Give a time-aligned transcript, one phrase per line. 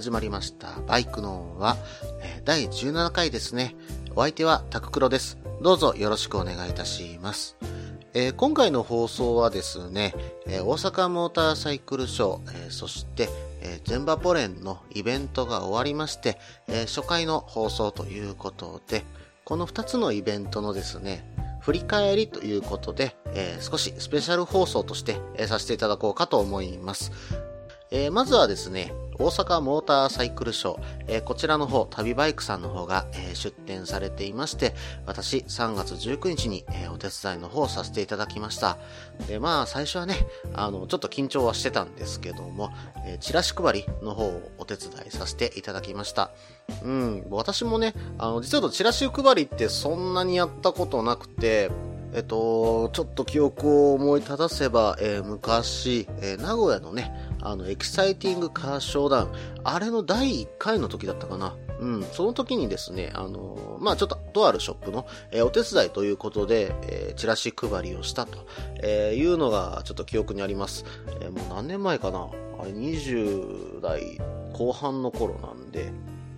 [0.00, 0.80] 始まりました。
[0.86, 1.76] バイクの音は、
[2.22, 3.76] え第17回ですね。
[4.16, 5.36] お相手はタククロです。
[5.60, 7.58] どうぞよろしくお願いいたします。
[8.14, 10.14] えー今回の放送はですね、
[10.46, 13.28] えー大阪モーターサイクルショー、えーそして、
[13.60, 19.04] えージェンバポレンのイベントが終わりまして、え初回の放送ということで、
[19.44, 21.26] この2つのイベントのですね、
[21.60, 27.12] 振り返りということで、え少しスペシャル放送として、えさせていただこうかと思います。
[27.90, 38.78] えまずはですね、大阪モーターサイクルショー、えーこちらの方、旅バイクさんの方が、えー出展されていまして、私3月19日に、えーお手伝いの方をさせていただきました。
[39.28, 42.70] で、まあ最初はね、あの、ちょっと緊張はしてたんですけども、
[43.04, 46.30] えーチラシ配りの方をお手伝いさせていただきました。
[46.82, 51.70] うん、私もね、あの、実はチラシ配りってそんなにやったことなくて、
[52.12, 57.12] えっと、ちょっと記憶を思い正せば、えー昔、えー名古屋のね、
[57.42, 59.32] あの、エキサイティングカーショーダウン、
[59.64, 61.56] あれの第1回の時だったかな。
[61.80, 68.46] うん、その時にですね、あの、まあちょっと、とあるショップの、えーお手伝いということで、えーチラシ配りをしたと、
[68.82, 70.84] えいうのがちょっと記憶にあります。
[71.20, 72.28] えもう何年前かな。
[72.60, 74.20] あれ20代
[74.52, 75.92] 後半の頃なんで、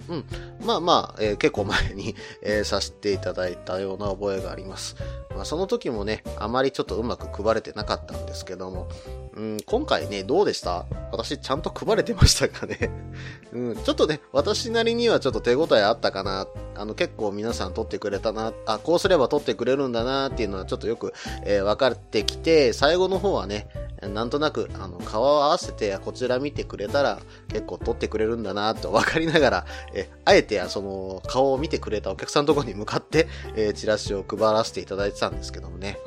[0.08, 0.25] うん。
[0.64, 4.97] まあまあ、えー結構前に、 えーさせていただいたような覚えがあります。
[5.34, 8.89] まあその時もね、あまりちょっとうまく配れてなかったんですけども、
[9.34, 10.85] うん、今回ね、どうでした？
[11.11, 12.91] 私ちゃんと配れてましたかね？
[13.52, 16.46] うん、ちょっとね、私なりにはちょっと手応えあったかな。
[16.74, 18.52] あの、結構皆さん撮ってくれたな。
[18.67, 21.12] あ、こうすれば撮ってくれるんだなっていうのはちょっとよく、
[21.45, 23.68] えー分かってきて、最後の方はね、
[24.02, 35.98] なんとなく、あの、顔を合わせて、こちら見てくれたら、結構撮ってくれるんだなと分かりながら、え、あえて、その、顔を見てくれたお客さんのところに向かって、 えチラシを配らせていただいてたんですけどもね。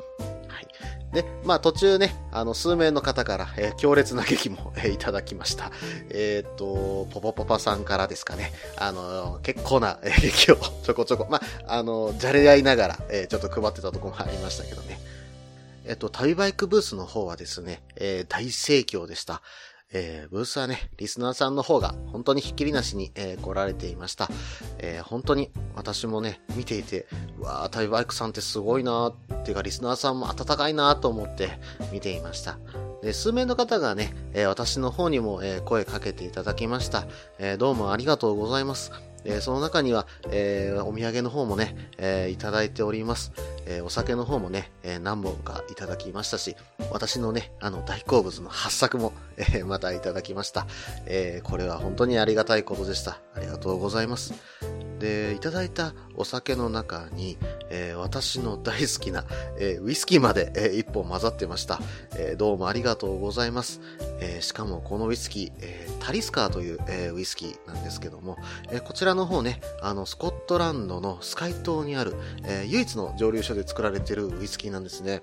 [0.48, 0.66] はい。
[1.12, 5.70] で、まあ途中ね、あの、数名の方から、えー強烈な劇も、 えーいただきました。
[6.10, 14.98] えーっと、ポポポパさんからですかね、あの、結構な、えー劇を ちょこちょこ、まあ、あの、じゃれ合いながら、えーちょっと配ってたとこもありましたけどね。
[15.88, 19.40] えっと、旅バイクブースの方はですね、えー大盛況でした。
[19.92, 24.28] えーブースはね、リスナーさんの方が本当にひっきりなしに、えー来られていました。
[24.78, 27.06] えー本当に私もね、見ていて、
[27.38, 31.58] うわー、タイバイクさんってすごいなーっていうか、リスナーさんも温かいなーと思って
[31.92, 32.58] 見ていました。
[33.02, 37.06] で、数名の方がね、え私の方にも、え声かけていただきました。
[37.38, 38.90] えどうもありがとうございます。
[39.26, 43.32] えーその中には、えーお土産の方もね、えーいただいております。
[43.66, 46.56] えお酒の方もね、え何本かいただきましたし、
[46.90, 50.66] 私のね、あの大好物の八作も、えまたいただきました。
[51.06, 53.18] えこれは本当にありがたいことでした。
[53.34, 54.34] ありがとうございます。
[54.98, 57.36] で、いただいたお酒の中に、
[57.70, 59.24] えー私の大好きな、
[59.58, 61.80] えーウイスキーまで、えー一本混ざってました、
[62.16, 63.80] えどうもありがとうございます。
[64.20, 68.36] えしかもこのウイスキー、えタリスカーという、えウイスキーなんですけども、
[68.70, 72.14] えこちらの方ね、あの、スコットランドのスカイ島にある、
[72.44, 75.22] え唯一の蒸留所で作られているウイスキーなんですね。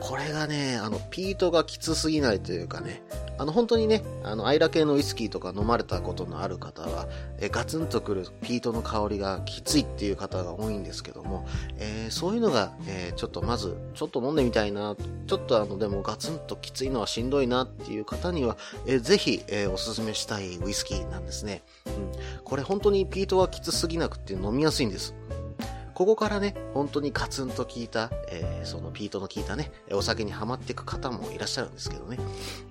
[0.00, 3.02] これがね、あの、ピートがきつすぎないというかね、
[3.36, 7.08] あの、本当にね、あの、アイラ系のウイスキーとか飲まれたことのある方は、
[7.40, 11.46] えガツンとくるピートの香りがきついっていう方が多いんですけども、
[11.78, 14.94] えーそういうのが、えーちょっとまず、ちょっと飲んでみたいな、
[15.26, 21.62] ちょっとあの、でもガツンときついのはしんどいなっていう方には、えーぜひ、えーおすすめしたいウイスキーなんですね。
[21.86, 22.12] うん。
[22.44, 25.14] これ本当にピートがきつすぎなくて飲みやすいんです。
[25.98, 32.18] ここからね、本当にガツンと効いた、えーそのピートの効いたね、お酒にはまっていく方もいらっしゃるんですけどね。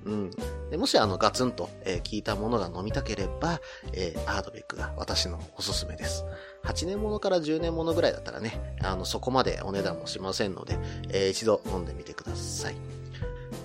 [0.06, 0.32] うん。
[0.70, 3.60] でもしあのガツンと、えー効いたものが飲みたければ、
[3.92, 6.24] えーアードベックが私のおすすめです。
[6.64, 12.76] 8年ものから10年ものぐらいだったらね、あの、そこまでお値段もしませんので、えー一度飲んでみてください。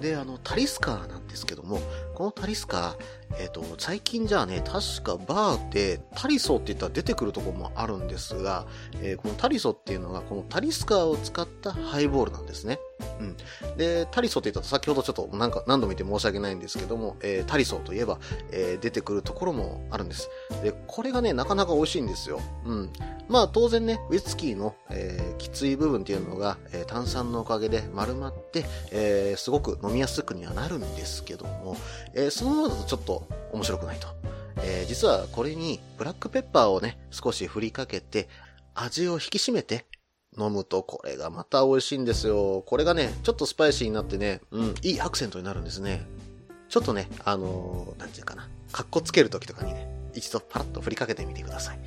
[0.00, 1.79] で、あの、タリスカーなんですけども、
[2.15, 2.97] このタリスカー、
[3.38, 8.67] えっ、と、最近じゃあね、確かバーでタリソって言ったら出てくるところもあるんですが、
[9.00, 12.79] えーこのタリソっていうのが、このタリスカーを使ったハイボールなんですね。
[13.20, 13.76] うん。
[13.76, 18.19] で、タリソって言ったら先ほどちょっとなんか何度も言って申し訳ないんですけども、えータリソといえば、
[18.50, 20.28] えー出てくるところもあるんです。
[20.62, 22.40] で、これがね、なかなか美味しいんですよ。
[22.64, 22.93] うん。
[23.28, 31.76] まあ当然ね、ウイスキーの、えーきつい部分っていうのが、えー炭酸のおかげで丸まって、えーすごく飲みやすくにはなるんですけども、
[32.14, 34.08] えーそのままだとちょっと面白くないと。
[34.58, 38.28] えー、実はこれにブラックペッパーをね、少し振りかけて、
[38.75, 39.87] 味を引き締めて
[40.38, 42.62] 飲むとこれがまた美味しいんですよ。
[42.67, 46.06] これがね、ちょっとスパイシーになってね、うん、いいアクセントになるんですね。
[46.69, 51.79] ちょっとね、あのー、なんていうかな、カッコつけるときとかにね、一度パラッと振りかけてみてください。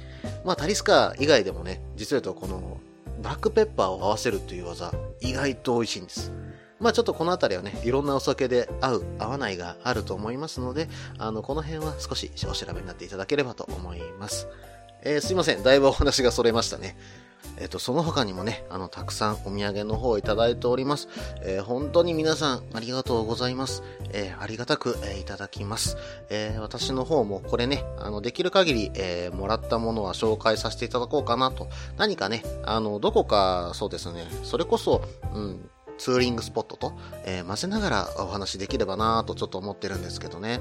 [0.44, 2.77] まあ、タリスカ以外でもね、実はとこの、
[3.19, 6.31] ブラックペッパーを合わせるという技、意外と美味しいんです。
[6.80, 14.47] まあちょっとこの辺りはね、いろんなお酒で合う、合わないがあると思いますので、あの、この辺は少しお調べになっていただければと思います。
[15.01, 15.63] えー、すいません。
[15.63, 16.97] だいぶお話がそれましたね。
[17.57, 21.07] えっ、と、その他にもね、あの、たくさんお土産の方をいただいております。
[21.42, 23.83] えー、本当に皆さんありがとうございます。
[24.12, 25.97] えー、ありがたく、えいただきます。
[26.30, 31.68] え私の方もこれね、あの、できる限り、えもらったものは紹介させていただこうかなと。
[31.97, 35.01] 何かね、あの、どこか、そうですね、それこそ、
[35.33, 36.94] うん、ツーリングスポットと、
[37.25, 40.59] えー、混ぜながらお話できればなとちょっと思ってるんですけどね。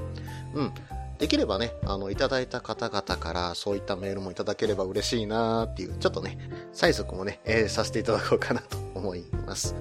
[0.53, 0.73] うん。
[1.17, 6.37] できればね、あの、いただいた方々からそういったメールもいただければ嬉しいなーっていう、ちょっとね、
[6.73, 9.75] 催促もね、えー、させていただこうかなと思います。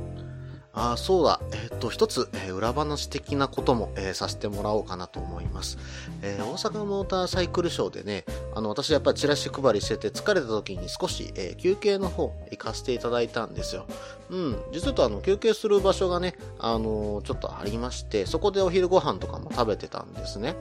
[0.77, 1.41] あそうだ。
[1.53, 5.79] えっ、と、一つ、えー、裏話的なことも、えー、させてもらおうかなと思います。
[6.21, 8.25] え、大阪モーターサイクルショーでね、
[8.57, 13.87] あの、私やっぱりチラシ配りしてて疲れた時に少し、え休憩の方行かせていただいたんですよ。
[14.31, 14.57] うん。
[14.73, 20.57] 実はあの、休憩する場所がね、あのちょっとありまして、そこでお昼ご飯とかも食べてたんですね。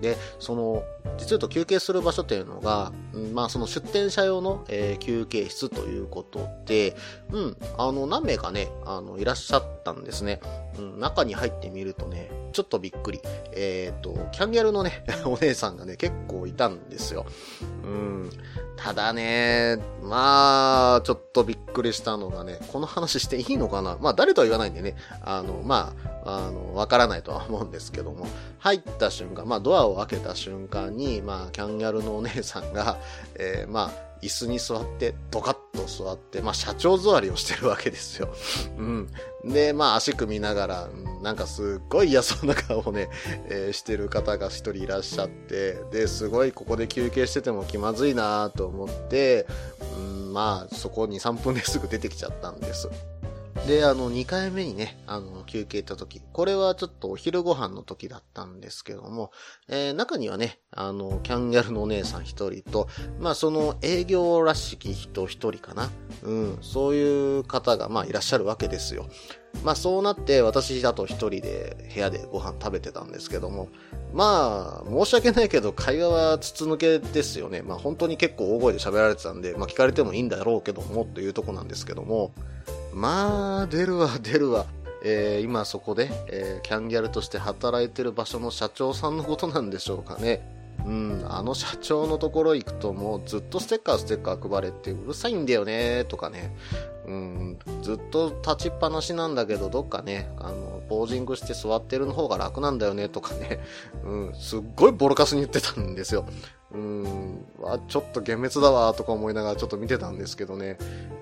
[0.00, 0.84] で、その、
[1.18, 6.96] 実はと休憩する場所というのが、うん、まあその出店者用の、えー、休憩室ということで、
[7.30, 10.40] うん、あの、何名かね、あの、いらっしゃったんですね。
[10.78, 13.20] うん、中に入ってみるとね、ちょっとびっくり。
[13.52, 17.26] えっ、ー、と、キャンギャルのね、 お姉さんがね、結構いたんですよ。
[17.84, 18.30] うん。
[18.76, 23.96] ただね、まあ、ちょっとびっくりしたのがね、この話していいのかな？
[24.00, 25.94] まあ、誰とは言わないんでね、あの、ま
[26.24, 28.26] あ、あの、わからないとは思うんですけども、
[28.58, 32.98] 入った瞬間、まあ、ドアを開けた瞬間に、まあ、キャンギャルのお姉さんが、
[33.36, 38.28] えー、まあ、椅子に座って、ドカッと座って、まあ、社長座りをしてるわけですよ。
[38.78, 39.08] うん。
[39.44, 40.88] で、まあ、足組みながら、
[41.22, 43.08] なんかすっごい嫌そうな顔をね、
[43.48, 49.46] えー、してる方が一人いらっしゃって、で、すごいここで休憩してても気まずいなと思って、
[49.96, 52.88] うん、まあ、そこに3分で すぐ出てきちゃったんです。
[53.66, 59.32] で、あの、2回目にね、あの、休憩行った時、これはちょっとお昼ご飯の時だったんですけども、
[59.68, 65.90] えー、中にはね、あの、キャンギャルのお姉さん一人と、まあ、その営業らしき人一人かな。
[66.22, 69.08] うん、そういう方が、まあ、いらっしゃるわけですよ。
[69.64, 73.68] まあ、そうなって、私だと一人で部屋でご飯食べてたんですけども、
[74.12, 77.62] まあ、申し訳ないけど、会話は筒抜けですよね。
[77.62, 82.32] まあ、本当に結構大声で喋られてたんで、まあ、聞かれてもいいんだろうけども、というとこなんですけども、
[82.96, 84.64] まあ、出るわ、 出るわ。
[85.02, 90.56] えー、今そこで、えー、キャンギャルとして働いてる場所の社長さんのことなんでしょうかね。
[90.84, 96.54] うん、あの社長のところ行くともうずっとステッカーステッカー配れってうるさいんだよねとかね、
[97.06, 103.60] うん、ずっと立ちっぱなしなんだけどどっかね、あの、ポージングして座ってるの方が楽なんだよねとかね、
[104.04, 106.24] うん、すっごいボロカスに言ってたんですよ。
[106.76, 110.76] うん、まあ、ちょっと幻滅だわとか思いながらちょっと見てたんですけどね、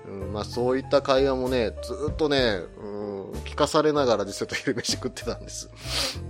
[0.05, 5.69] うん、まあそういった会話もね、ずっとね、うん、聞かされながら実際と昼飯食ってたんです。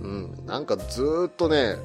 [0.00, 1.76] うん、なんかずっとね、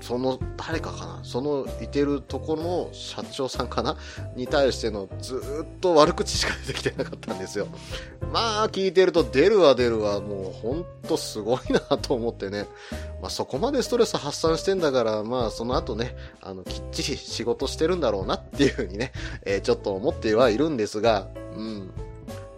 [0.00, 1.20] その誰かかな？
[1.22, 3.96] そのいてるところの社長さんかな？
[4.36, 7.66] に対してのずっと悪口しか出てきてなかったんですよ。
[8.32, 12.66] まあ聞いてると出るわ出るわもうほんとすごいなと思ってね。
[13.20, 19.12] まあそこまでストレス発散してんだからまあその後ね、あのきっちり仕事してるんだろうなっていうふうにね、
[19.44, 21.90] えー、ちょっと思ってはいるんですが、うん。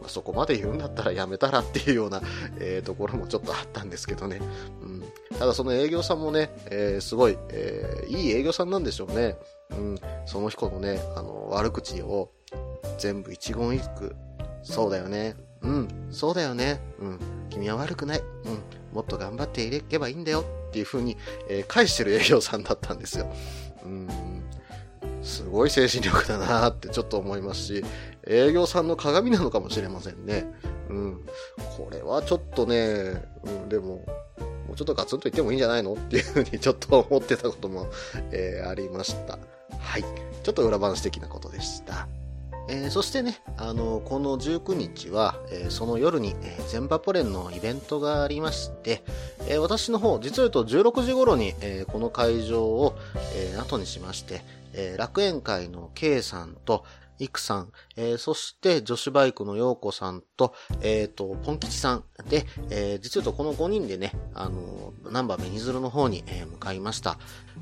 [0.01, 2.23] まあ、そこまで言うんだったらやめたらっていうような、
[2.59, 4.41] えー、ところもちょっとあったんですけどね。
[4.83, 5.05] うん、
[5.39, 9.37] ただその営業さんもね、えー、すごい、えー、いい営業さんなんでしょうね。
[9.71, 12.31] うん、その人のね、あの、悪口を
[12.99, 14.17] 全部一言一句、
[14.63, 15.37] そうだよね。
[15.63, 16.81] うん、そうだよね。
[16.99, 17.19] うん、
[17.51, 18.21] 君は悪くない。
[18.21, 21.17] うん、もっと頑張っていけばいいんだよっていう風に、
[21.49, 23.31] えー、返してる営業さんだったんですよ。
[23.85, 24.09] うん、
[25.23, 27.85] すごい精神力だなってちょっと思いますし、
[28.27, 30.47] 営業さんの鏡なのかもしれませんね。
[30.89, 31.27] うん。
[31.77, 34.05] これはちょっとね、うん、でも、
[34.67, 37.89] もうちょっとガツンと言ってもいいんじゃないのっていうふうにちょっと思ってたことも、
[38.31, 39.39] えー、ありました。
[39.79, 40.05] はい。
[40.43, 42.09] ちょっと裏話的なことでした。
[42.69, 49.03] えー、そしてね、あの、この19日は、えー、その夜に、えー、ゼンバポレンのイベントがありまして、
[49.49, 52.97] え私の方、実を言うと16時頃に、えこの会場を、
[53.35, 54.43] え後にしまして、
[54.75, 56.85] え楽園会の K さんと、
[57.21, 67.19] イクさん、えー、そして女子バイクの陽子さんと、えっ、ー、と、ポン吉さんで、えー、実はこの5人でね、あの、ナンバーベニズルの方に、え向かいました。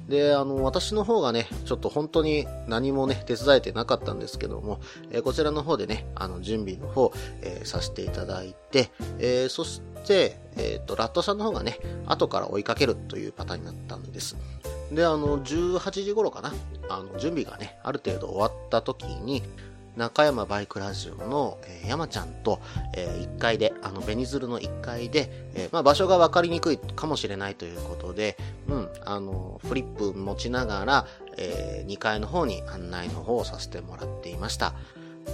[0.09, 7.13] で、あの、私の方がね、ちょっと本当に何もね、手伝えてなかったんですけども、えこちらの方でね、あの、準備の方、
[7.43, 14.37] えさせていただいて、えそして、えっ、と、ラットさんの方がね、後から追いかけるというパターンになったんです。
[14.93, 16.53] で、あの、18時頃かな、
[16.89, 19.43] あの、準備がね、ある程度終わった時に、
[19.99, 22.61] 中山バイクラジオの、えー、山ちゃんと、
[22.95, 28.37] えー、1階で、あの、ベニズルの1階で、えー、まあ、場所が分かりにくいかもしれないということで、
[28.69, 34.75] うん、あの、フリップ持ちながら、えー、2階の方に案内の方をさせてもらっていました。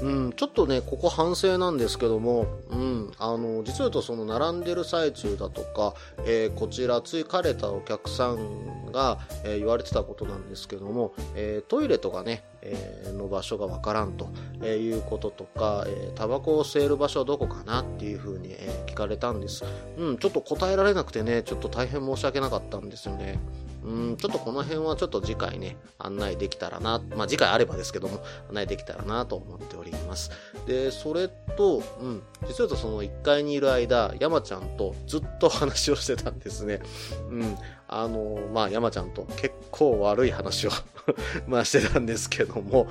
[0.03, 5.95] うん、ちょっとね、ここ反省なんですけども、うん、あの、実を言うとその並んでる最中だとか、
[6.27, 14.31] えー、こちらついかれたお客さんが、えー、言われてたことなんですけども、えー、トイレとかね、えの場所がわからんと
[14.63, 19.65] えいうこととか、えタバコを吸える場所はどこかなっていうふうに、え聞かれたんです。
[19.99, 23.39] うん、ちょっと答えられなくてね、ちょっと大変申し訳なかったんですよね。
[23.85, 30.31] うん、ちょっとこの辺はちょっと次回ね、案内できたらな、まあ次回あればですけども、案内できたらなと思っております。
[30.67, 36.81] で、それと、うん、実はその1階にいる間、山ちゃんとずっと話をしてたんですね。
[37.29, 40.71] うん、あの、まあ山ちゃんと結構悪い話を
[41.47, 42.87] まあしてたんですけども、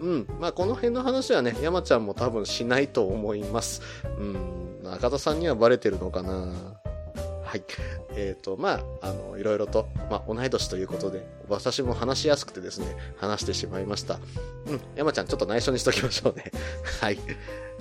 [0.00, 3.82] うん、まあこの辺の話はね、山ちゃんも多分しないと思います。
[4.18, 6.80] うん、中田さんにはバレてるのかな
[7.56, 7.64] はい。
[8.10, 12.86] えっ、ー、と、まあ、あの、いろいろと、まあ、同い年ということで、私も話しやすくてですね、
[13.16, 14.20] 話してしまいました。
[14.66, 16.52] うん、山ちゃん、ちょっと内緒にしときましょうね。
[17.00, 17.18] はい。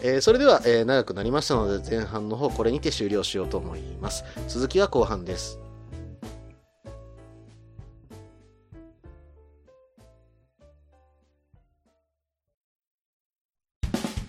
[0.01, 4.24] えー、それでは、えー、長くなりましたので、前半の方、これにて終了しようと思います。
[4.48, 5.60] 続きは後半です。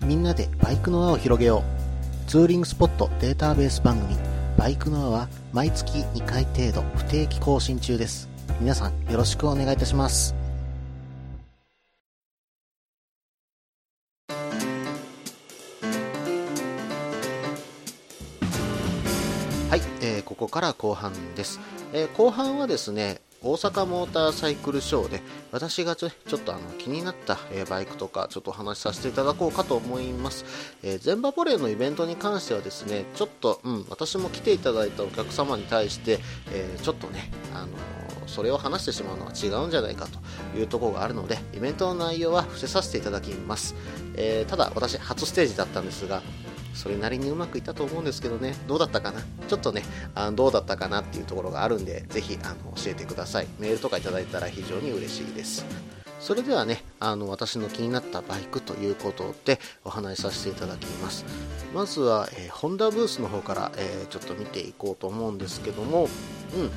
[0.03, 1.63] みんなでバイクの輪を広げよ
[2.25, 2.29] う。
[2.29, 4.26] ツーリングスポットデータベース番組
[4.57, 8.27] バイクノアは毎月2回程度不定期更新中です。
[8.59, 10.33] 皆さんよろしくお願いいたします。
[19.69, 21.59] はい、えー、ここから後半です、
[21.93, 30.45] えー、後半はですね、大阪モーターサイクルショーで私がちょちょっとあの気になった、えバイクとかちょっとお話しさせていただこうかと思います、
[30.83, 36.19] えー、全場ボレーのイベントに関してはですねちょっと、うん、私も来ていただいたお客様に対して、
[36.51, 37.67] えー、ちょっとね、あの、
[38.25, 43.75] それを話してしまうのは違うんじゃないかというところがあるのでイベントの内容は伏せさせていただきます、
[44.15, 46.21] えただ私初ステージだったんですが
[46.77, 49.21] それなりにうまくいったと思うんですけどね、どうだったかな？
[49.47, 53.47] ちょっとね、あのどうだったかなっていうところがあるんで、ぜひあの教えてください。
[53.59, 55.65] メールとかいただいたら非常に嬉しいです。
[56.19, 61.25] それではね、あの、私の気になったバイクということでお話しさせていただきます。
[61.73, 66.09] まずは、えー、ホンダブースの方から、えー、ちょっと見ていこうと思うんですけども、
[66.55, 66.71] うん。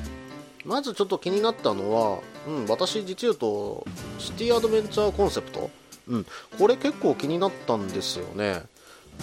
[0.63, 3.85] まずちょっと気になったのは、うん、私実言うと、
[4.19, 5.69] シティアドベンチャーコンセプト
[6.07, 6.25] うん、
[6.57, 8.63] これ結構気になったんですよね。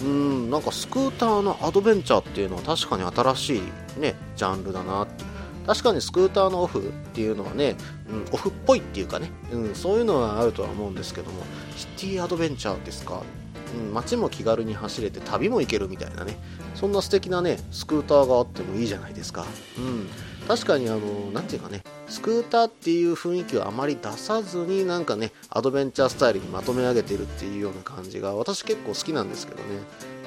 [0.01, 5.03] うんなんかスクーターのアドベンチャーっていうのは確かに新しいねジャンルだな。
[5.03, 5.25] って
[5.67, 7.75] 確かにスクーターのオフっていうのはね、
[8.09, 11.43] うん、オフっぽいっていうかね、うん、そういうのはあるとは思うんですけども。
[11.75, 13.21] シティアドベンチャーですか、
[13.77, 16.37] うん、街も気軽に走れて旅も行けるみたいなね。
[16.75, 19.45] そんな素敵なねスクーターがあってもいいじゃないですか、
[19.77, 20.07] うん、
[20.47, 20.99] 確かにあの
[21.33, 29.63] 何ていうかねスクーターっていう雰囲気をあまり出さずになんかねアドベンチャースタイルにまとめ上げてるっていうような感じが私結構好きなんですけどね。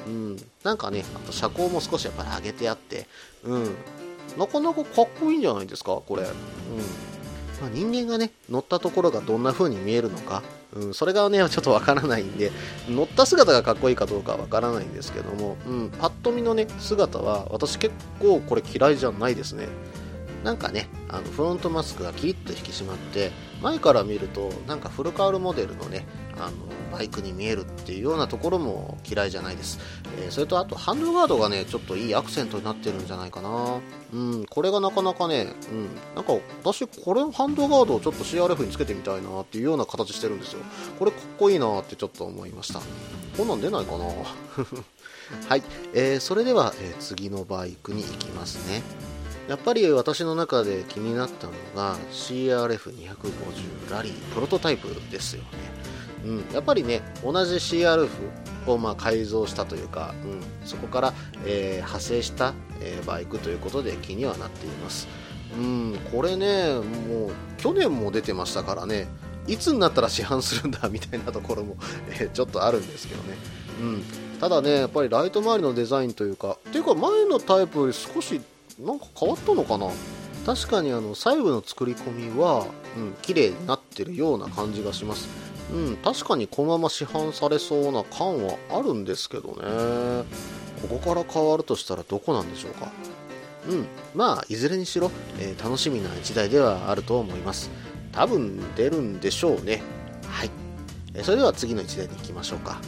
[0.07, 0.37] うん。
[0.62, 3.07] なんかねあと車高も少しやっぱり上げてあって。
[3.45, 3.75] うん。
[4.39, 6.23] なかなかかっこいいんじゃないですかこれ。
[6.23, 6.29] うん。
[7.62, 10.43] まあ、人間がね乗ったところがどんな風に見えるのか、
[10.75, 12.51] うん、それがねちょっとわからないんで
[12.89, 19.69] 乗った姿がかっこいいかどうかわからないんですけども、うん、パッと見のね姿は私結構これ嫌いじゃないですね。
[20.44, 23.30] なんかね、あのフロントマスクがキリッと引き締まって、
[23.62, 26.06] 前から見ると、なんかフルカウルモデルのね、
[26.37, 26.52] あの
[26.92, 29.78] バイクに見えるっていうようなところも嫌いじゃないです。
[30.18, 33.80] えー、それとあとハンドガードがね、ちょっといいアクセントになってるんじゃないかな。
[34.12, 36.32] うん、これがなかなかね、うん、なんか
[36.62, 40.61] 私これハンドガードをちょっと CRF につけてみたいなっていうような形してるんですよ。
[40.99, 42.80] これかっこいいなってちょっと思いました。
[43.37, 44.04] こんなん出ないかな？
[45.49, 45.62] はい、
[45.94, 48.82] えー、それでは、えー、次のバイクに行きますね。
[49.52, 55.49] やっぱり私の中で気になったのが CRF250 ラリープロトタイプですよね。
[56.25, 58.09] うん、やっぱりね、同じ CRF
[58.66, 61.12] をま改造したというか、うん、そこから、
[61.44, 65.06] えー、派生した、えー、バイクということで気にはなっています。
[65.59, 69.06] うん、これね、もう去年も出てましたからね、
[69.47, 71.76] いつになったら市販するんだみたいなところも、
[72.09, 73.37] えちょっとあるんですけどね、
[73.82, 74.04] うん、
[74.40, 78.40] ただねやっぱりライト周りのデザインというかっていうか前のタイプより少し
[78.83, 79.89] なんか変わったのかな？
[80.45, 85.29] 確かにあの細部の作り込みは、うん、綺麗になってるような感じがします。
[85.73, 90.27] うん、確かにこのまま市販されそうな感はあるんですけどね。
[90.83, 92.91] ここから変わるとしたらどこなんでしょうか？
[93.69, 97.71] うんまあいずれにしろ、えー、楽しみな一台ではあると思います。
[98.11, 99.81] 多分出るんでしょうね。
[100.27, 100.51] はい、
[101.15, 102.81] え、それでは次の一台に行きましょうか。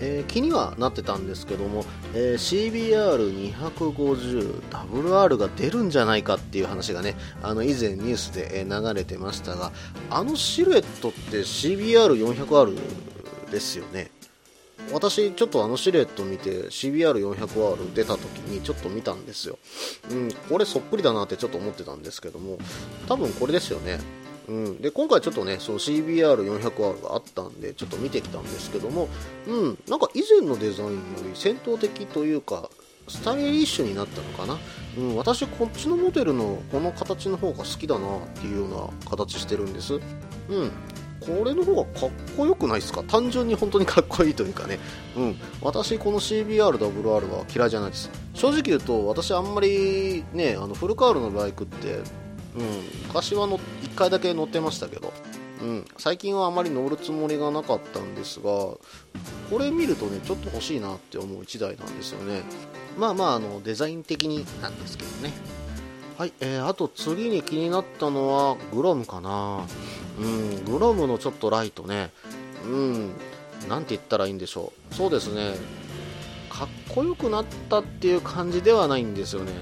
[0.00, 9.72] えー、気にはなってたんですけども、えー、CBR250WR が出るんじゃないかっていう話がねあの以前ニュースで流れてましたが
[10.10, 14.10] あのシルエットって CBR400R ですよね。
[14.92, 19.58] 私ちょっとあのシルエット見て CBR400R 出た時にちょっと見たんですよ、
[20.10, 22.56] うん、これそっくりだなってちょっと思ってたんですけども
[23.06, 23.98] 多分これですよね。
[24.48, 29.08] うん、で今回ちょっとねその CBR400R があったんでちょっと見てきたんですけども、
[29.46, 32.70] うん、なんか以前のデザインより戦闘的というか
[33.08, 34.58] スタイリッシュになったのかな、
[34.98, 39.94] うん、私こっちのモデルのこの形の方が好きだなっていうような形してるんです。
[39.94, 40.70] うん。
[41.20, 43.02] これの方がかっこよくないですか？
[43.02, 44.78] 単純に本当にかっこいいというかね、
[45.16, 48.08] うん、私この CBRWR は嫌いじゃないです。
[48.34, 51.98] 正直言うと私あんまりねあのフルカールのバイクって
[52.56, 52.64] うん、
[53.06, 55.12] 昔はの1回だけ乗ってましたけど、
[55.62, 58.78] うん、最近はあまり乗るつもりがなかったんですがこ
[59.58, 62.42] れ見るとねちょっと欲しいなって思う1台なんですよね。
[62.96, 65.32] まあまああのデザイン的になんですけどね。
[66.18, 69.64] はい、えー、あと次に気になったのはグロムかな。
[70.18, 70.64] うん。
[70.64, 72.10] グロムのちょっとライトね。
[72.64, 73.12] うん。
[73.68, 74.94] なんて言ったらいいんでしょう。
[74.94, 75.54] そうですね。
[76.50, 79.52] かっこよくなったっていう感じではないんですよね。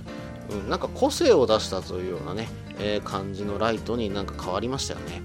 [0.51, 5.23] うん、なんか個性を出したというようなね、えー、感じのライトになんか変わりましたよね。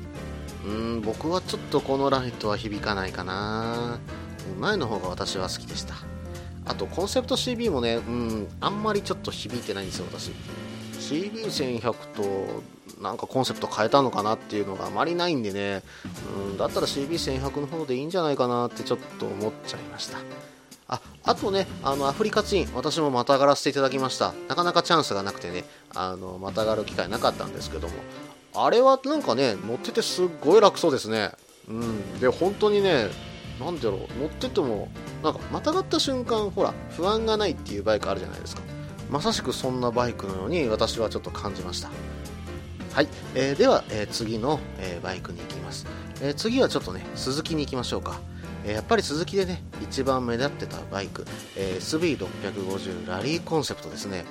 [0.65, 3.99] うん僕はちょっとこのライトは響かないかな。
[4.59, 5.95] 前の方が私は好きでした。
[6.65, 10.31] あとコンセプト CB もねうんあんまりちょっと響いてないんですよ私。
[10.99, 12.63] CB1100 と
[13.01, 15.81] なんかコンセプト変えたのかなっていうのがあまりないんでね。
[16.49, 20.19] うんだったら CB1100 の方でいいんじゃないかなってちょっと思っちゃいました。
[20.91, 24.33] ああとねあのアフリカツイン私もまたがらせていただきました。
[24.47, 25.63] なかなかチャンスがなくてね
[25.95, 27.95] あのまたがる機会なかったんですけども。
[28.53, 31.31] あれはなんかね乗っててすっごい楽そうですね。
[31.67, 32.19] うん。
[32.19, 33.07] で本当にね
[33.59, 34.89] なんだろう乗ってても
[35.23, 38.61] なんかまたがった瞬間ほら不安がないっていうバイクあるじゃないですか。
[39.09, 41.89] まさしくそんなバイクのように私はちょっと感じました。
[42.93, 45.87] はい、えー、では、えー、次の、えー、バイクに行きます、
[46.21, 48.19] え次はちょっとね鈴木に行きましょうか。
[48.65, 51.25] えやっぱり鈴木でね一番目立ってたバイク、
[51.57, 54.25] え、SV650 ラリーコンセプトですね。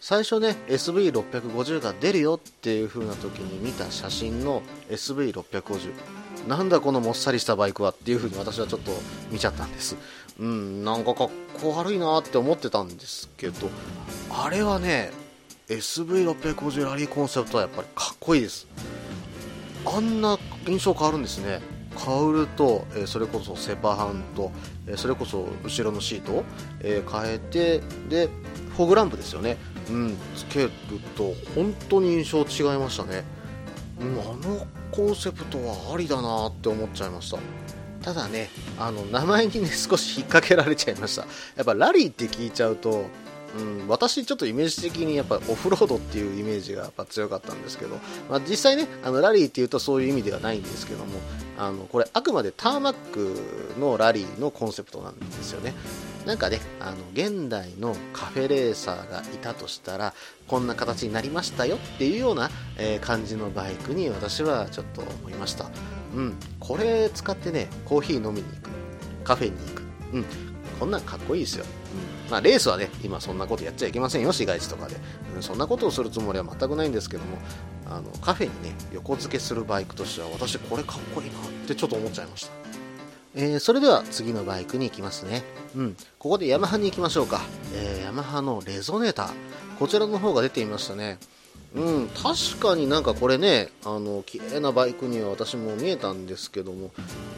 [0.00, 5.92] 最初ね SV650 が出るよっていう風な時に見た写真の SV650
[6.48, 8.92] なんだこのもっさりしたバイクはっていう風に私はちょっと
[9.30, 9.96] 見ちゃったんです。
[10.38, 13.68] うんなんかかっこ悪いなって思ってたんですけど
[14.30, 15.10] あれはね
[15.68, 18.66] SV650 ラリーコンセプトはやっぱりかっこいいです。
[19.84, 21.60] あんな印象変わるんですね。
[21.98, 24.52] カウルと、えそれこそセパハンと、
[24.86, 26.44] えそれこそ後ろのシートを、
[26.80, 28.28] え変えてで
[28.76, 29.56] フォグランプですよね、
[29.90, 30.70] うん、つける
[31.16, 33.24] と本当に印象違いましたね、
[34.00, 37.38] うん、あのコンセプトはありだなって思っちゃいました。
[38.02, 38.48] ただね
[38.78, 41.26] あの名前にね少し引っ掛けられちゃいました。
[41.56, 43.04] やっぱラリーって聞いちゃうと
[43.58, 47.96] うん、私ちょっとイメージ的にやっぱオフロードっていうイメージがやっぱ強かったんですけど、
[48.28, 51.18] まあ、実際ねあのラリーっていうとそういう意味ではないんですけども
[51.58, 55.74] あのこれあくまでターマックのラリーのコンセプトなんですよね。
[56.26, 60.12] なんかねあの現代のカフェレーサーがいたとしたら
[60.48, 65.70] こんな形になりましたよっていうような、えー、感じのバイクに私はちょっと思いました。
[66.14, 68.70] うんこれ使ってねコーヒー飲みに行く。
[69.24, 69.82] カフェに行く。
[70.12, 70.49] うん。
[70.80, 74.96] こんなんかっこいいですよ、うんまあ、レースはね、今そんなことやっちゃいけませんよ、市街地とかで。
[75.36, 77.38] うん、そんなことをするつもりは全くないんですけども、
[77.86, 82.52] あのカフェにね、横付けするバイクとしては、私これかっこいいなってちょっと思っちゃいました。
[83.34, 85.42] えー、それでは次のバイクに行きますね。
[85.76, 85.96] うん。
[86.18, 87.42] ここでヤマハに行きましょうか。
[87.74, 89.28] えー、ヤマハのレゾネーター。
[89.78, 91.18] こちらの方が出ていましたね。
[91.74, 96.90] うん、確かになんかこれね、あの、綺麗なバイクには私も見えたんですけども、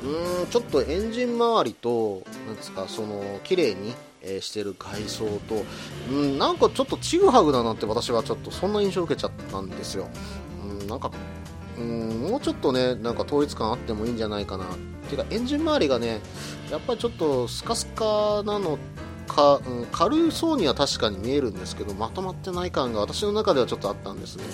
[0.05, 5.65] うん、ちょっとエンジン周りと、なんですか、その、綺麗に、えー、してる外装と、
[6.11, 10.09] うん、なんかちょっとちぐはぐだなって私はちょっとそんな印象を受けちゃったんですよ。
[10.81, 11.11] うん、なんか、
[11.77, 14.65] うん、もうちょっとね、なんか統一感あってもいいんじゃないかな。
[14.65, 14.69] っ
[15.09, 16.21] ていうか、エンジン周りがね、
[16.71, 18.79] やっぱりちょっとスカスカなの
[19.27, 24.45] か、うん、軽そうには確かに見えるんですけどまとまってない感が私の中ではちょっとあったんですね、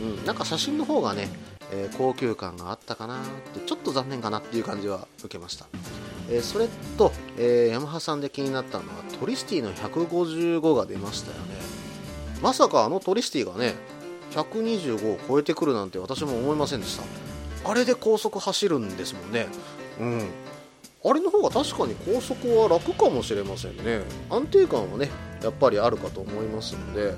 [0.00, 1.28] うん、なんか写真の方がね、
[1.72, 5.66] えー、高級感があったかなってちょっと残念かなっていう感じは受けました、
[6.30, 11.82] えー、それと、えー、ヤマハさんで気になったのはトリシティの155が出ましたよね。
[12.42, 13.74] まさかあのトリシティがね
[14.32, 17.04] 125を超えてくるなんて私も思いませんでした。
[17.64, 19.46] あれで高速走るんですもんね。
[20.00, 20.28] うん。
[21.04, 24.00] あれの方が確かに高速は楽かもしれませんね。
[24.30, 25.10] 安定感はね
[25.42, 27.14] やっぱりあるかと思いますので。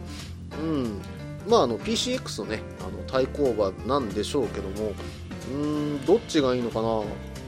[0.60, 1.00] うん。
[1.46, 4.92] まああの PCX のねあの対抗馬なんでしょうけども。
[5.52, 7.02] うんどっちがいいのかな。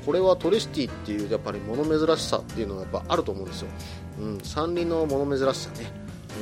[0.07, 3.69] これはトリシティっていうやっぱり物珍しさっていうのがやっぱあると思うんですよ、
[4.21, 5.91] うん、三輪の物珍しさね、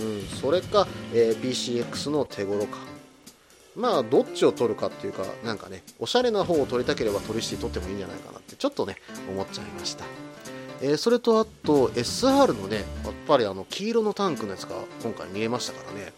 [0.03, 2.94] うん、それか、えー、PCX の手頃感。
[3.77, 8.97] まあどっちを取るかっていうかなんかねおしゃれな方を取りたければトリシティ取ってもいいんじゃないかなってちょっとね
[9.29, 10.05] 思っちゃいました、
[10.81, 12.85] えー、それとあと SR のねやっ
[13.27, 16.13] ぱりあの黄色のタンクのやつが今回見えましたからね。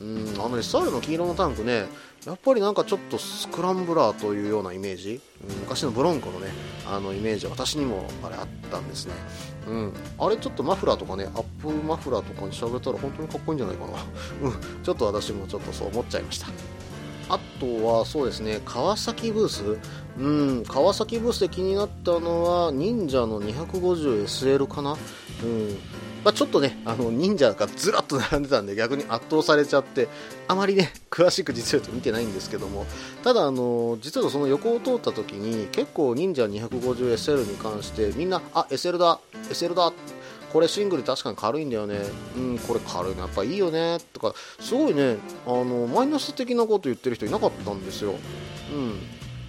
[0.00, 1.86] うんあの SR の黄色のタンクね
[2.26, 6.48] やっぱりなんかちょっとスクランブラーというようなイメージ、うん、昔のブロンコのね
[6.84, 9.12] あのイメージ私にもあれあったんですね、
[9.68, 13.92] うん、あれちょっとマフラーとかねアップマフラーとかにしゃべったら本当にかっこいいんじゃないかな、
[14.42, 14.48] う
[14.80, 16.48] ん、ちょっと私もちょっとそう思っちゃいました。
[17.28, 19.78] あとはそうですね川崎ブース。
[20.16, 24.92] うん川崎ブースで気になったのは忍者の 250SL かな。
[24.92, 25.78] うん。
[26.24, 30.08] まあ、ちょっとね、あの忍者がずらっと並んでたんで逆に圧倒されちゃって
[30.48, 32.86] あまりね詳しく実は見てないんですけども。
[33.22, 39.92] ただあの実はその横を通った時に結構忍者 250SL に関してみんなあ SL だ SL だ
[40.54, 41.98] これシングル確かに軽いんだよね。
[42.36, 43.98] うんこれ軽いのやっぱいいよね。
[44.12, 45.16] とかすごいね。
[45.46, 48.14] あのマイナス的なこと言ってる人いなかったんですよ。
[48.72, 49.00] うん。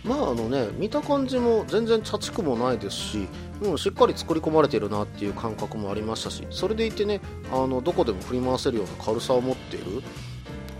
[0.04, 3.28] まああのね見た感じも全然茶畜もないですし、
[3.62, 10.02] うん、しっかり作り込まれてるなっていう感覚もありましたしそれでいてねあのどこでも振り回せるような軽さを持っている。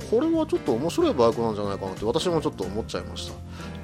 [0.10, 3.34] これはちょっと面白いバイクなんじゃないかなって私もちょっと思っちゃいました。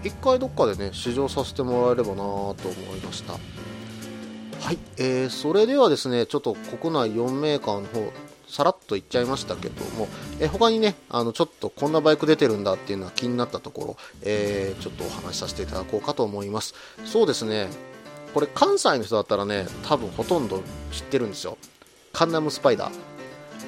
[0.03, 3.33] 一回どっかでね試乗させてもらえればなと思いました。
[4.61, 8.13] はい、えー、それではですねちょっと国内4メーカーの方
[8.47, 10.09] さらっと言っちゃいましたけども、
[10.41, 16.75] え他にね、あのちょっとこんなバイク出てるんだっていうのは気になったところ、えー、ちょっとお話しさせていただこうかと思います。
[17.05, 17.69] そうですね、
[18.33, 21.57] これ関西の人だったらね、多分ほとんど知ってるんですよ。
[22.11, 22.93] カンナムスパイダー。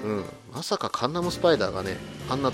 [0.03, 1.95] うん、まさかカンナムスパイダーがね、
[2.29, 2.51] あんな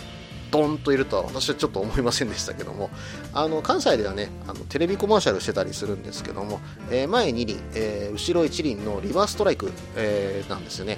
[0.51, 2.89] ドンといるとは私はちょっと思いませんでしたけども
[3.33, 6.59] あの関西ではねあのテレビコマーシャルしてたりするんですけども、
[6.89, 10.97] えー、前2輪、えー、後ろ1輪のリバーストライク、えー、なんですよね。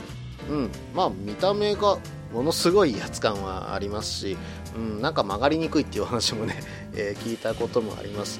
[0.49, 0.69] うん。
[0.93, 1.97] まあ見た目が
[2.33, 4.37] ものすごい威圧感はありますし、
[4.75, 6.61] うん、なんか曲がりにくいっていう話もね、
[6.95, 8.39] え、聞いたこともあります。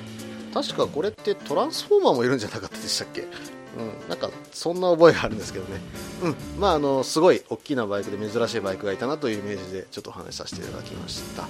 [0.54, 3.26] 確かこれってトランスフォーマーもいるんじゃなかったでしたっけ？
[3.77, 5.79] うん、なんかそんな覚えがあるんですけどね、
[6.23, 11.47] うん、まああのすごい大きなバイクで珍しいバイクがいたなというイメージでちょっとお話しさせていただきました。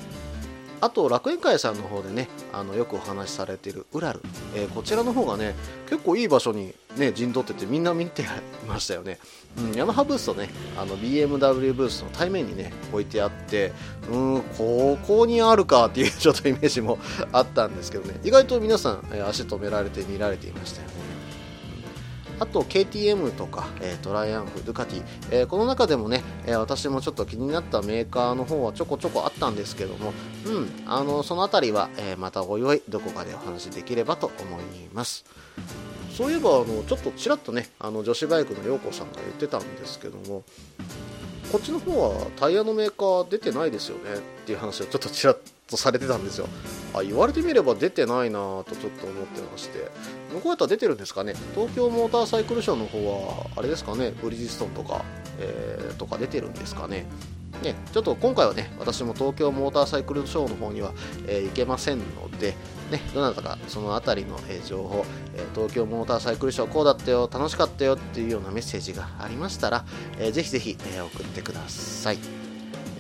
[0.81, 4.21] あと楽園会さんの方でねあのよくお話しされているウラル、
[4.55, 5.53] えー、こちらの方がね
[5.87, 8.25] 結構いい場所にね陣取っててみんな見て
[8.67, 9.19] ましたよね、
[9.59, 13.73] うん、ヤマハブースとねあの BMW ブースの対面にね置いてあって
[14.11, 16.97] うんここにあるかっていうちょっとイメージも
[17.31, 18.19] あったんですけどね。
[18.23, 20.93] 意外と皆さん、えー、足止められて見られていましたよね。
[22.41, 30.11] あと KTM とか、え、トライアンフ、ドゥカティ、えー、この中でもね、え、私もちょっと気になったメーカーの方はちょこちょこあったんですけども、
[30.47, 35.23] うん、あのその辺りは、えまたおいおいどこかでお話できればと思います。
[36.11, 40.43] そういえばあのちょっとちらっとねあの女子バイクの涼子さんが言ってたんですけども
[41.51, 46.47] こっちの方はタイヤのメーカー出てないですよねっていう話をちょっとちらっとされてたんですよ。
[46.93, 49.89] あ言われてみれば出てないなとちょっと思ってまして。
[50.31, 51.33] 向こうやったら出てるんですかね？
[51.55, 54.11] 東京モーターサイクルショーの方はあれですかね？
[54.21, 55.03] ブリヂストンとか、
[55.39, 57.05] えー、とか出てるんですかね？
[57.61, 60.93] ね、ちょっと今回はね、私も東京モーターサイクルショーの方には、
[61.27, 62.05] えー、行けませんの
[62.39, 62.55] で、
[62.89, 69.85] ね、どなたかその辺りの、えー、情報、えー、東京モーターサイクルショーこうだったよ、楽しかったよっていうようなメッセージがありましたら、
[70.17, 72.40] えー、ぜひぜひ、え、送ってください。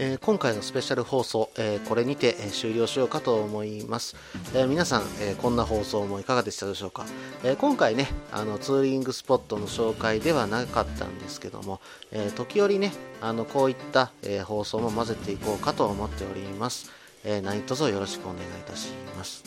[0.03, 4.15] えー、今回のスペシャル放送、えー、これにて、え、終了しようかと思います、
[4.55, 7.05] え皆さん、えこんな放送もいかがでしたでしょうか、
[7.43, 16.89] え今回ねあのツーリングスポットの紹介ではなかったんですけども、え時折ねあのこういった、え放送も混ぜていこうかと思っております、
[17.23, 19.43] え何卒よろしくお願いいたします。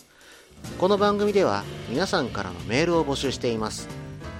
[0.78, 3.88] この番組では皆さんからのメールを募集しています。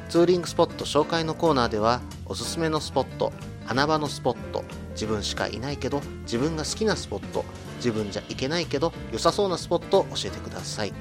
[0.09, 3.33] ツーリングスポット紹介のコーナーではおすすめのスポット
[3.67, 4.65] 穴場のスポット。
[4.93, 7.45] 自分しかいないけど自分が好きなスポット。
[7.77, 10.93] 自分じゃ行けないけど良さそうなスポットを教えてください。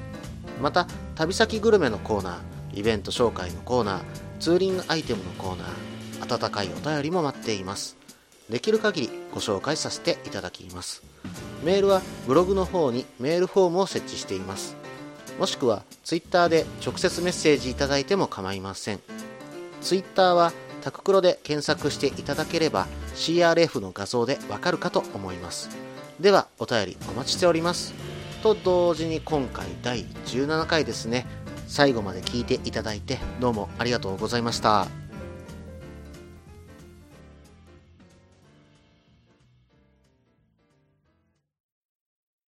[0.60, 2.78] また旅先グルメのコーナー。
[2.78, 4.00] イベント紹介のコーナー。
[4.40, 6.44] ツーリングアイテムのコーナー。
[6.46, 7.96] 温かいお便りも待っています。
[8.50, 11.02] できる限りご紹介させていただきます。
[11.62, 14.76] メールはブログの方にメールフォームを設置しています。
[15.38, 19.00] もしくは Twitter で直接メッセージいただいても構いません。
[19.80, 20.52] Twitter は
[20.84, 25.70] タククロで検索していただければ CRF の画像でわかるかと思います。
[26.20, 27.94] ではお便りお待ちしております。
[28.42, 31.26] と同時に今回第17回ですね。
[31.66, 35.03] 最後まで聞いていただいてどうもありがとうございました。